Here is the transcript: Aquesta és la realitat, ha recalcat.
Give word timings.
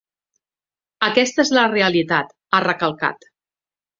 Aquesta 1.07 1.43
és 1.43 1.51
la 1.57 1.67
realitat, 1.73 2.33
ha 2.57 2.63
recalcat. 2.67 3.29